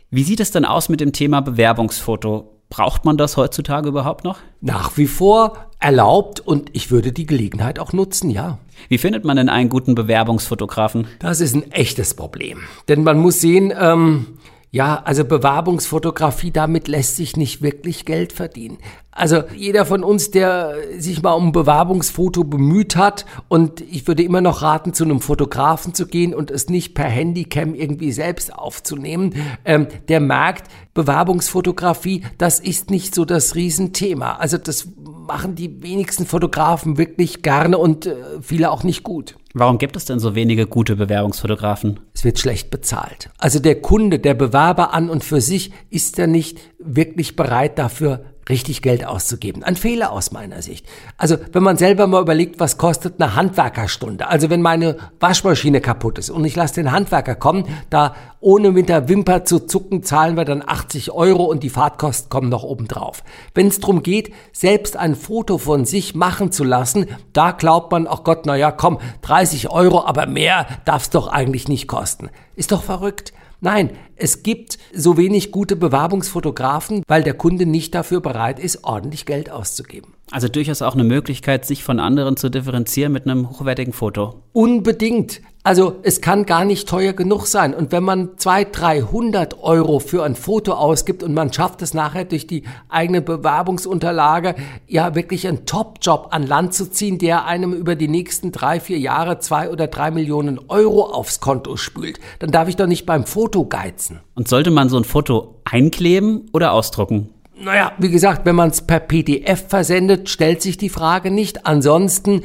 Wie 0.10 0.24
sieht 0.24 0.40
es 0.40 0.52
denn 0.52 0.66
aus 0.66 0.90
mit 0.90 1.00
dem 1.00 1.14
Thema 1.14 1.42
Bewerbungsfoto? 1.42 2.50
Braucht 2.70 3.06
man 3.06 3.18
das 3.18 3.38
heutzutage 3.38 3.90
überhaupt 3.90 4.24
noch? 4.24 4.40
Nach 4.60 4.98
wie 4.98 5.06
vor 5.06 5.70
erlaubt 5.80 6.40
und 6.40 6.70
ich 6.74 6.92
würde 6.92 7.12
die 7.12 7.26
Gelegenheit 7.26 7.78
auch 7.78 7.94
nutzen, 7.94 8.30
ja. 8.30 8.58
Wie 8.90 8.98
findet 8.98 9.26
man 9.26 9.38
denn 9.38 9.50
einen 9.50 9.70
guten 9.70 9.96
Bewerbungsfotografen? 9.96 11.08
Das 11.20 11.40
ist 11.40 11.56
ein 11.56 11.72
echtes 11.72 12.16
Problem. 12.16 12.60
Denn 12.88 13.04
man 13.04 13.20
muss 13.20 13.42
sehen, 13.42 13.72
ähm, 13.80 14.40
ja, 14.74 15.04
also 15.06 15.24
Bewerbungsfotografie, 15.24 16.50
damit 16.50 16.88
lässt 16.88 17.16
sich 17.16 17.38
nicht 17.38 17.62
wirklich 17.62 18.06
Geld 18.06 18.34
verdienen. 18.34 18.80
Also 19.12 19.44
jeder 19.56 19.86
von 19.86 20.04
uns, 20.04 20.32
der 20.32 20.74
sich 20.98 21.22
mal 21.22 21.34
um 21.34 21.50
ein 21.50 21.52
Bewerbungsfoto 21.52 22.44
bemüht 22.44 22.96
hat 22.96 23.28
und 23.50 23.82
ich 23.82 24.08
würde 24.08 24.24
immer 24.24 24.42
noch 24.42 24.64
raten, 24.64 24.96
zu 24.96 25.04
einem 25.04 25.22
Fotografen 25.22 25.94
zu 25.94 26.08
gehen 26.08 26.34
und 26.34 26.50
es 26.50 26.70
nicht 26.70 26.96
per 26.96 27.06
Handycam 27.06 27.76
irgendwie 27.76 28.12
selbst 28.12 28.52
aufzunehmen, 28.52 29.36
ähm, 29.64 29.86
der 30.08 30.20
merkt, 30.20 30.72
Bewerbungsfotografie, 30.96 32.24
das 32.40 32.60
ist 32.60 32.90
nicht 32.90 33.14
so 33.14 33.26
das 33.26 33.54
Riesenthema. 33.54 34.38
Also 34.38 34.58
das 34.58 34.88
machen 34.98 35.54
die 35.54 35.84
wenigsten 35.84 36.26
Fotografen 36.26 36.98
wirklich 36.98 37.44
gerne 37.44 37.78
und 37.78 38.08
äh, 38.08 38.16
viele 38.42 38.72
auch 38.72 38.84
nicht 38.84 39.04
gut. 39.04 39.36
Warum 39.54 39.78
gibt 39.78 39.96
es 39.96 40.06
denn 40.06 40.18
so 40.18 40.34
wenige 40.34 40.66
gute 40.66 40.96
Bewerbungsfotografen? 40.96 42.00
Wird 42.24 42.40
schlecht 42.40 42.70
bezahlt. 42.70 43.30
Also 43.38 43.60
der 43.60 43.82
Kunde, 43.82 44.18
der 44.20 44.34
Bewerber 44.34 44.94
an 44.94 45.10
und 45.10 45.24
für 45.24 45.42
sich 45.42 45.72
ist 45.90 46.18
ja 46.18 46.26
nicht 46.26 46.60
wirklich 46.80 47.36
bereit 47.36 47.78
dafür 47.78 48.33
richtig 48.50 48.82
Geld 48.82 49.06
auszugeben. 49.06 49.64
Ein 49.64 49.76
Fehler 49.76 50.12
aus 50.12 50.32
meiner 50.32 50.62
Sicht. 50.62 50.86
Also 51.18 51.38
wenn 51.52 51.64
man 51.64 51.78
selber 51.78 52.08
mal 52.08 52.22
überlegt, 52.22 52.60
was 52.60 52.78
kostet 52.78 53.22
eine 53.22 53.36
Handwerkerstunde. 53.36 54.28
Also 54.28 54.50
wenn 54.50 54.62
meine 54.62 54.98
Waschmaschine 55.20 55.82
kaputt 55.82 56.18
ist 56.18 56.30
und 56.30 56.44
ich 56.46 56.56
lasse 56.56 56.76
den 56.76 56.92
Handwerker 56.92 57.36
kommen, 57.36 57.66
da 57.90 58.16
ohne 58.40 58.72
mit 58.72 58.90
der 58.90 59.08
Wimper 59.08 59.46
zu 59.46 59.60
zucken, 59.60 60.04
zahlen 60.04 60.36
wir 60.36 60.44
dann 60.44 60.64
80 60.66 61.12
Euro 61.12 61.46
und 61.46 61.64
die 61.64 61.70
Fahrtkosten 61.70 62.30
kommen 62.30 62.50
noch 62.50 62.64
oben 62.64 62.88
drauf. 62.88 63.24
Wenn 63.54 63.68
es 63.68 63.80
darum 63.80 64.04
geht, 64.04 64.34
selbst 64.52 64.98
ein 64.98 65.16
Foto 65.16 65.58
von 65.58 65.86
sich 65.86 66.14
machen 66.14 66.52
zu 66.52 66.66
lassen, 66.66 67.08
da 67.32 67.52
glaubt 67.52 67.92
man, 67.92 68.06
ach 68.08 68.24
Gott, 68.24 68.46
na 68.46 68.56
ja, 68.58 68.72
komm, 68.72 69.00
30 69.22 69.70
Euro, 69.70 70.06
aber 70.06 70.26
mehr 70.26 70.68
darf 70.84 71.04
es 71.04 71.10
doch 71.10 71.28
eigentlich 71.28 71.70
nicht 71.70 71.88
kosten. 71.88 72.30
Ist 72.56 72.74
doch 72.74 72.84
verrückt. 72.84 73.34
Nein, 73.64 73.92
es 74.18 74.44
gibt 74.44 74.78
so 74.94 75.16
wenig 75.16 75.54
gute 75.54 75.78
Bewerbungsfotografen, 75.78 77.02
weil 77.08 77.24
der 77.24 77.34
Kunde 77.34 77.66
nicht 77.66 77.96
dafür 77.96 78.20
bereit 78.20 78.60
ist, 78.60 78.84
ordentlich 78.84 79.26
Geld 79.26 79.50
auszugeben. 79.50 80.14
Also 80.32 80.50
durchaus 80.50 80.82
auch 80.82 80.96
eine 80.96 81.06
Möglichkeit, 81.06 81.66
sich 81.66 81.82
von 81.82 82.02
anderen 82.02 82.36
zu 82.36 82.50
differenzieren 82.50 83.14
mit 83.14 83.26
einem 83.26 83.50
hochwertigen 83.50 83.94
Foto. 83.94 84.44
Unbedingt. 84.52 85.40
Also 85.66 85.96
es 86.04 86.20
kann 86.20 86.46
gar 86.46 86.66
nicht 86.66 86.90
teuer 86.90 87.14
genug 87.14 87.48
sein. 87.48 87.74
Und 87.74 87.94
wenn 87.94 88.04
man 88.04 88.38
200, 88.38 88.82
300 88.82 89.64
Euro 89.64 90.00
für 90.00 90.24
ein 90.24 90.36
Foto 90.36 90.74
ausgibt 90.74 91.24
und 91.24 91.34
man 91.34 91.54
schafft 91.54 91.82
es 91.82 91.94
nachher 91.94 92.26
durch 92.26 92.48
die 92.48 92.64
eigene 92.90 93.22
Bewerbungsunterlage, 93.22 94.56
ja 94.88 95.16
wirklich 95.16 95.48
einen 95.48 95.66
Top-Job 95.66 96.28
an 96.32 96.46
Land 96.46 96.74
zu 96.74 96.92
ziehen, 96.92 97.18
der 97.18 97.46
einem 97.46 97.72
über 97.72 97.96
die 97.96 98.10
nächsten 98.10 98.52
drei, 98.52 98.82
vier 98.82 99.00
Jahre 99.00 99.40
zwei 99.40 99.70
oder 99.70 99.88
drei 99.88 100.12
Millionen 100.12 100.60
Euro 100.68 101.06
aufs 101.06 101.40
Konto 101.40 101.78
spült, 101.78 102.20
dann 102.40 102.52
darf 102.52 102.68
ich 102.68 102.76
doch 102.76 102.88
nicht 102.88 103.06
beim 103.06 103.26
Foto 103.26 103.66
geizen. 103.66 104.20
Und 104.36 104.50
sollte 104.50 104.70
man 104.70 104.90
so 104.90 104.98
ein 104.98 105.06
Foto 105.06 105.62
einkleben 105.64 106.50
oder 106.52 106.74
ausdrucken? 106.74 107.30
Naja, 107.56 107.94
wie 108.00 108.10
gesagt, 108.10 108.46
wenn 108.46 108.56
man 108.56 108.72
es 108.72 108.82
per 108.82 109.00
PDF 109.00 109.70
versendet, 109.70 110.28
stellt 110.28 110.62
sich 110.62 110.78
die 110.78 110.90
Frage 110.90 111.32
nicht. 111.32 111.66
Ansonsten 111.66 112.42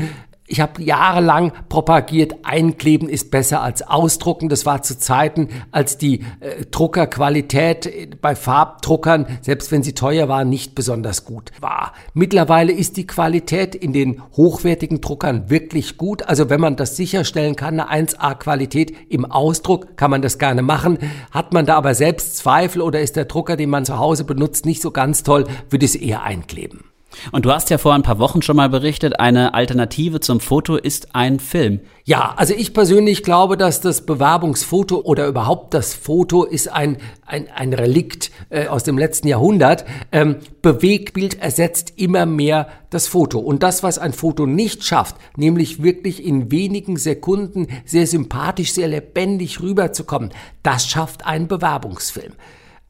ich 0.49 0.61
habe 0.61 0.83
jahrelang 0.83 1.53
propagiert, 1.69 2.37
einkleben 2.43 3.09
ist 3.09 3.31
besser 3.31 3.63
als 3.63 3.83
ausdrucken. 3.83 4.49
Das 4.49 4.65
war 4.65 4.83
zu 4.83 4.99
Zeiten, 4.99 5.49
als 5.71 5.99
die 5.99 6.21
äh, 6.41 6.65
Druckerqualität 6.71 8.21
bei 8.21 8.35
Farbdruckern, 8.35 9.27
selbst 9.43 9.71
wenn 9.71 9.83
sie 9.83 9.93
teuer 9.93 10.29
waren, 10.29 10.49
nicht 10.49 10.75
besonders 10.75 11.25
gut 11.27 11.53
war. 11.61 11.93
Mittlerweile 12.15 12.73
ist 12.73 12.97
die 12.97 13.07
Qualität 13.07 13.75
in 13.75 13.93
den 13.93 14.23
hochwertigen 14.37 15.03
Druckern 15.03 15.51
wirklich 15.51 15.99
gut. 15.99 16.23
Also 16.23 16.49
wenn 16.49 16.61
man 16.61 16.77
das 16.77 16.97
sicherstellen 16.97 17.55
kann, 17.55 17.79
eine 17.79 18.09
1A-Qualität 18.09 18.95
im 19.11 19.27
Ausdruck, 19.27 19.97
kann 19.99 20.11
man 20.11 20.23
das 20.23 20.39
gerne 20.39 20.63
machen. 20.63 20.99
Hat 21.31 21.53
man 21.53 21.67
da 21.67 21.77
aber 21.77 21.95
selbst 21.95 22.39
Zweifel 22.39 22.81
oder 22.81 23.01
ist 23.01 23.17
der 23.17 23.27
Drucker, 23.27 23.57
den 23.57 23.69
man 23.69 23.85
zu 23.85 23.99
Hause 23.99 24.25
benutzt, 24.25 24.65
nicht 24.65 24.81
so 24.81 24.91
ganz 24.91 25.23
toll, 25.23 25.45
würde 25.69 25.85
es 25.85 25.95
eher 25.95 26.23
einkleben. 26.23 26.85
Und 27.33 27.45
du 27.45 27.53
hast 27.53 27.71
ja 27.71 27.79
vor 27.79 27.95
ein 27.95 28.03
paar 28.03 28.19
Wochen 28.19 28.43
schon 28.43 28.57
mal 28.57 28.69
berichtet, 28.69 29.21
eine 29.21 29.55
Alternative 29.55 30.21
zum 30.21 30.41
Foto 30.41 30.77
ist 30.77 31.15
ein 31.15 31.41
Film. 31.41 31.81
Ja, 32.05 32.35
also 32.37 32.55
ich 32.55 32.73
persönlich 32.73 33.23
glaube, 33.23 33.57
dass 33.57 33.81
das 33.81 34.07
Bewerbungsfoto 34.07 35.01
oder 35.03 35.27
überhaupt 35.27 35.75
das 35.75 35.95
Foto 35.95 36.45
ist 36.45 36.69
ein, 36.69 36.97
ein, 37.27 37.49
ein 37.55 37.75
Relikt 37.75 38.31
äh, 38.51 38.69
aus 38.69 38.85
dem 38.85 38.97
letzten 38.97 39.29
Jahrhundert. 39.29 39.85
Ähm, 40.11 40.37
Bewegtbild 40.63 41.41
ersetzt 41.41 41.95
immer 41.97 42.25
mehr 42.25 42.69
das 42.91 43.07
Foto. 43.07 43.39
Und 43.39 43.63
das, 43.63 43.83
was 43.83 43.99
ein 43.99 44.13
Foto 44.13 44.47
nicht 44.47 44.85
schafft, 44.85 45.17
nämlich 45.37 45.83
wirklich 45.83 46.25
in 46.25 46.51
wenigen 46.51 46.97
Sekunden 46.97 47.69
sehr 47.85 48.07
sympathisch, 48.07 48.73
sehr 48.73 48.89
lebendig 48.89 49.61
rüberzukommen, 49.61 50.31
das 50.63 50.87
schafft 50.87 51.27
ein 51.27 51.49
Bewerbungsfilm. 51.49 52.33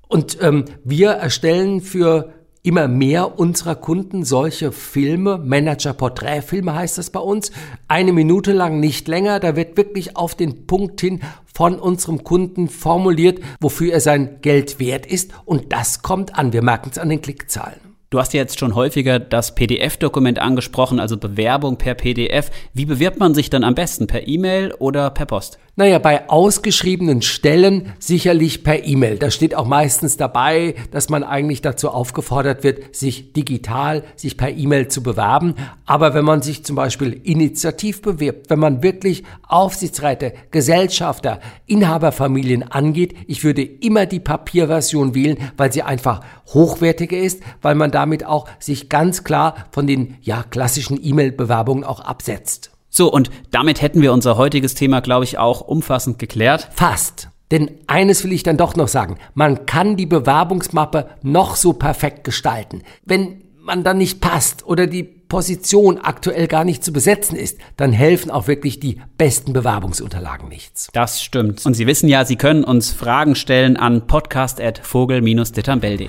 Und 0.08 0.38
ähm, 0.40 0.64
wir 0.84 1.10
erstellen 1.10 1.80
für 1.80 2.32
immer 2.62 2.88
mehr 2.88 3.38
unserer 3.38 3.74
Kunden 3.74 4.24
solche 4.24 4.72
Filme, 4.72 5.38
Manager-Porträtfilme 5.38 6.74
heißt 6.74 6.98
das 6.98 7.10
bei 7.10 7.20
uns, 7.20 7.50
eine 7.88 8.12
Minute 8.12 8.52
lang, 8.52 8.80
nicht 8.80 9.08
länger. 9.08 9.40
Da 9.40 9.56
wird 9.56 9.76
wirklich 9.76 10.16
auf 10.16 10.34
den 10.34 10.66
Punkt 10.66 11.00
hin 11.00 11.20
von 11.52 11.78
unserem 11.78 12.24
Kunden 12.24 12.68
formuliert, 12.68 13.40
wofür 13.60 13.92
er 13.92 14.00
sein 14.00 14.40
Geld 14.42 14.78
wert 14.78 15.06
ist. 15.06 15.32
Und 15.44 15.72
das 15.72 16.02
kommt 16.02 16.38
an. 16.38 16.52
Wir 16.52 16.62
merken 16.62 16.90
es 16.90 16.98
an 16.98 17.08
den 17.08 17.22
Klickzahlen. 17.22 17.87
Du 18.10 18.18
hast 18.18 18.32
ja 18.32 18.40
jetzt 18.40 18.58
schon 18.58 18.74
häufiger 18.74 19.18
das 19.18 19.54
PDF-Dokument 19.54 20.38
angesprochen, 20.38 20.98
also 20.98 21.18
Bewerbung 21.18 21.76
per 21.76 21.92
PDF. 21.92 22.50
Wie 22.72 22.86
bewirbt 22.86 23.20
man 23.20 23.34
sich 23.34 23.50
dann 23.50 23.64
am 23.64 23.74
besten? 23.74 24.06
Per 24.06 24.26
E-Mail 24.26 24.72
oder 24.78 25.10
per 25.10 25.26
Post? 25.26 25.58
Naja, 25.78 26.00
bei 26.00 26.28
ausgeschriebenen 26.28 27.22
Stellen 27.22 27.92
sicherlich 28.00 28.64
per 28.64 28.84
E-Mail. 28.84 29.16
Da 29.16 29.30
steht 29.30 29.54
auch 29.54 29.66
meistens 29.66 30.16
dabei, 30.16 30.74
dass 30.90 31.08
man 31.08 31.22
eigentlich 31.22 31.62
dazu 31.62 31.90
aufgefordert 31.90 32.64
wird, 32.64 32.96
sich 32.96 33.32
digital, 33.32 34.02
sich 34.16 34.36
per 34.36 34.50
E-Mail 34.50 34.88
zu 34.88 35.04
bewerben. 35.04 35.54
Aber 35.86 36.14
wenn 36.14 36.24
man 36.24 36.42
sich 36.42 36.64
zum 36.64 36.74
Beispiel 36.74 37.20
initiativ 37.22 38.02
bewirbt, 38.02 38.50
wenn 38.50 38.58
man 38.58 38.82
wirklich 38.82 39.22
Aufsichtsräte, 39.46 40.32
Gesellschafter, 40.50 41.38
Inhaberfamilien 41.66 42.64
angeht, 42.64 43.14
ich 43.28 43.44
würde 43.44 43.62
immer 43.62 44.06
die 44.06 44.18
Papierversion 44.18 45.14
wählen, 45.14 45.36
weil 45.56 45.72
sie 45.72 45.82
einfach 45.82 46.22
hochwertiger 46.48 47.18
ist, 47.18 47.40
weil 47.62 47.76
man 47.76 47.92
damit 47.98 48.24
auch 48.24 48.48
sich 48.60 48.88
ganz 48.88 49.24
klar 49.24 49.56
von 49.72 49.88
den 49.88 50.16
ja 50.20 50.44
klassischen 50.44 51.00
E-Mail-Bewerbungen 51.02 51.82
auch 51.82 51.98
absetzt. 51.98 52.70
So, 52.88 53.12
und 53.12 53.28
damit 53.50 53.82
hätten 53.82 54.02
wir 54.02 54.12
unser 54.12 54.36
heutiges 54.36 54.76
Thema, 54.76 55.00
glaube 55.00 55.24
ich, 55.24 55.36
auch 55.36 55.60
umfassend 55.60 56.20
geklärt. 56.20 56.68
Fast. 56.74 57.28
Denn 57.50 57.72
eines 57.88 58.22
will 58.22 58.32
ich 58.32 58.44
dann 58.44 58.56
doch 58.56 58.76
noch 58.76 58.88
sagen. 58.88 59.18
Man 59.34 59.66
kann 59.66 59.96
die 59.96 60.06
Bewerbungsmappe 60.06 61.08
noch 61.22 61.56
so 61.56 61.72
perfekt 61.72 62.22
gestalten. 62.22 62.82
Wenn 63.04 63.42
man 63.60 63.82
dann 63.82 63.98
nicht 63.98 64.20
passt 64.20 64.64
oder 64.64 64.86
die 64.86 65.02
Position 65.02 65.98
aktuell 65.98 66.46
gar 66.46 66.64
nicht 66.64 66.84
zu 66.84 66.92
besetzen 66.92 67.36
ist, 67.36 67.58
dann 67.76 67.92
helfen 67.92 68.30
auch 68.30 68.46
wirklich 68.46 68.80
die 68.80 69.00
besten 69.18 69.52
Bewerbungsunterlagen 69.52 70.48
nichts. 70.48 70.88
Das 70.92 71.22
stimmt. 71.22 71.66
Und 71.66 71.74
Sie 71.74 71.86
wissen 71.86 72.08
ja, 72.08 72.24
Sie 72.24 72.36
können 72.36 72.64
uns 72.64 72.92
Fragen 72.92 73.34
stellen 73.34 73.76
an 73.76 74.06
podcast.vogel-detambell.de. 74.06 76.08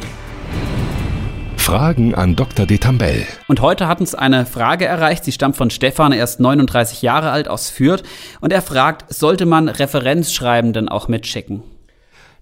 Fragen 1.69 2.15
an 2.15 2.35
Dr. 2.35 2.65
Detambell. 2.65 3.27
Und 3.47 3.61
heute 3.61 3.87
hat 3.87 3.99
uns 3.99 4.15
eine 4.15 4.47
Frage 4.47 4.85
erreicht. 4.85 5.23
Sie 5.23 5.31
stammt 5.31 5.55
von 5.55 5.69
Stefan, 5.69 6.11
er 6.11 6.23
ist 6.23 6.39
39 6.39 7.03
Jahre 7.03 7.29
alt 7.29 7.47
aus 7.47 7.69
Fürth. 7.69 8.01
Und 8.41 8.51
er 8.51 8.63
fragt, 8.63 9.13
sollte 9.13 9.45
man 9.45 9.69
Referenzschreibenden 9.69 10.89
auch 10.89 11.07
mitschicken? 11.09 11.61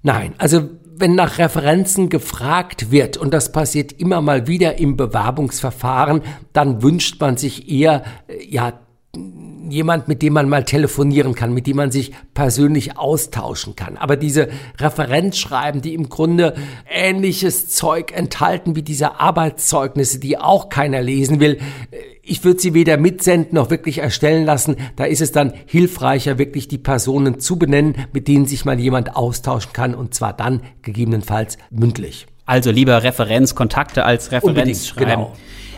Nein, 0.02 0.34
also 0.38 0.70
wenn 0.96 1.16
nach 1.16 1.40
Referenzen 1.40 2.08
gefragt 2.08 2.90
wird, 2.90 3.18
und 3.18 3.34
das 3.34 3.52
passiert 3.52 3.92
immer 3.92 4.22
mal 4.22 4.48
wieder 4.48 4.78
im 4.78 4.96
Bewerbungsverfahren, 4.96 6.22
dann 6.54 6.82
wünscht 6.82 7.20
man 7.20 7.36
sich 7.36 7.70
eher, 7.70 8.04
äh, 8.30 8.46
ja, 8.48 8.80
jemand, 9.70 10.08
mit 10.08 10.22
dem 10.22 10.34
man 10.34 10.50
mal 10.50 10.64
telefonieren 10.64 11.36
kann, 11.36 11.54
mit 11.54 11.68
dem 11.68 11.78
man 11.78 11.92
sich 11.92 12.12
persönlich 12.34 12.98
austauschen 12.98 13.76
kann. 13.76 13.98
Aber 13.98 14.16
diese 14.16 14.50
Referenzschreiben, 14.78 15.82
die 15.82 15.94
im 15.94 16.10
Grunde 16.10 16.56
ähnliches 16.90 17.70
Zeug 17.70 18.12
enthalten 18.16 18.76
wie 18.76 18.82
diese 18.82 19.20
Arbeitszeugnisse, 19.20 20.20
die 20.20 20.38
auch 20.38 20.70
keiner 20.70 21.02
lesen 21.02 21.40
will, 21.40 21.60
ich 22.22 22.44
würde 22.44 22.60
sie 22.60 22.74
weder 22.74 22.98
mitsenden 22.98 23.56
noch 23.56 23.70
wirklich 23.70 24.00
erstellen 24.00 24.46
lassen. 24.46 24.76
Da 24.96 25.06
ist 25.06 25.22
es 25.22 25.32
dann 25.32 25.54
hilfreicher, 25.66 26.38
wirklich 26.38 26.68
die 26.68 26.78
Personen 26.78 27.40
zu 27.40 27.58
benennen, 27.58 27.96
mit 28.14 28.28
denen 28.28 28.46
sich 28.46 28.66
mal 28.66 28.80
jemand 28.80 29.16
austauschen 29.16 29.74
kann 29.74 29.96
und 29.96 30.14
zwar 30.14 30.34
dann 30.34 30.62
gegebenenfalls 30.82 31.58
mündlich. 31.72 32.28
Also 32.46 32.72
lieber 32.72 33.04
Referenzkontakte 33.04 34.06
als 34.06 34.32
Referenz 34.32 34.88
schreiben. 34.88 35.10
Genau. 35.10 35.34